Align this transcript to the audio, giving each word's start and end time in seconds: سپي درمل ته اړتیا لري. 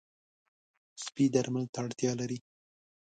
سپي 1.03 1.25
درمل 1.35 1.65
ته 1.73 1.79
اړتیا 1.85 2.11
لري. 2.21 2.39